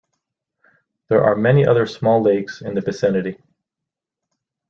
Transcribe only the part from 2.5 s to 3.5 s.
in the vicinity.